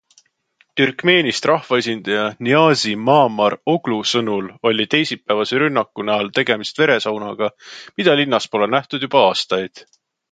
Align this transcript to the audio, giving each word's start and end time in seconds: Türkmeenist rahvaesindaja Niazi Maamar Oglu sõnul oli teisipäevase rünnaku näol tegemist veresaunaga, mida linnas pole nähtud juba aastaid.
Türkmeenist 0.79 1.45
rahvaesindaja 1.49 2.21
Niazi 2.47 2.93
Maamar 3.09 3.55
Oglu 3.73 3.99
sõnul 4.11 4.47
oli 4.69 4.87
teisipäevase 4.93 5.61
rünnaku 5.65 6.07
näol 6.09 6.31
tegemist 6.39 6.81
veresaunaga, 6.83 7.51
mida 8.01 8.17
linnas 8.21 8.49
pole 8.57 8.69
nähtud 8.77 9.07
juba 9.09 9.23
aastaid. 9.27 9.85